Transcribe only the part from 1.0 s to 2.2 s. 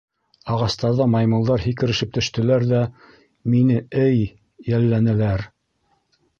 маймылдар һикерешеп